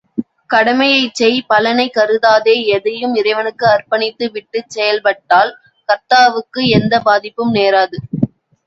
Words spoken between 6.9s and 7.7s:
பாதிப்பும்